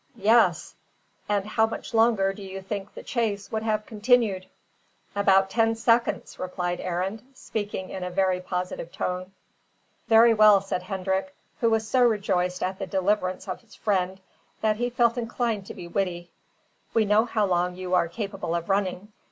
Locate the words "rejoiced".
12.03-12.63